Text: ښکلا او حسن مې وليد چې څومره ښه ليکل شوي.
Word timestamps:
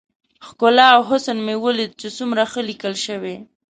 ښکلا 0.47 0.87
او 0.95 1.01
حسن 1.09 1.37
مې 1.45 1.55
وليد 1.63 1.91
چې 2.01 2.07
څومره 2.17 2.41
ښه 2.51 2.61
ليکل 2.69 2.93
شوي. 3.05 3.35